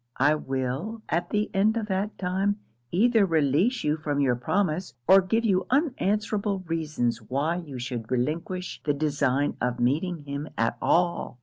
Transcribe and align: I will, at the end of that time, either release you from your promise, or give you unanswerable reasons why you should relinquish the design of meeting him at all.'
I 0.17 0.33
will, 0.33 1.03
at 1.09 1.29
the 1.29 1.51
end 1.53 1.77
of 1.77 1.85
that 1.89 2.17
time, 2.17 2.59
either 2.91 3.23
release 3.23 3.83
you 3.83 3.97
from 3.97 4.19
your 4.19 4.35
promise, 4.35 4.95
or 5.07 5.21
give 5.21 5.45
you 5.45 5.67
unanswerable 5.69 6.61
reasons 6.65 7.21
why 7.21 7.57
you 7.57 7.77
should 7.77 8.09
relinquish 8.09 8.81
the 8.83 8.95
design 8.95 9.57
of 9.61 9.79
meeting 9.79 10.23
him 10.23 10.49
at 10.57 10.75
all.' 10.81 11.37